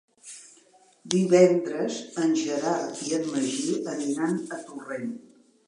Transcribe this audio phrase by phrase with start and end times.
[1.13, 5.17] Divendres en Gerard i en Magí aniran a Torrent.